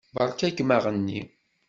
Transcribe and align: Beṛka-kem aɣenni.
Beṛka-kem 0.15 0.69
aɣenni. 0.77 1.21